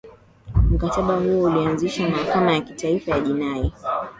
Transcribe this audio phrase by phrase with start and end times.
[0.71, 3.73] mkataba huo ulianzisha mahakama ya kimataifa ya jinai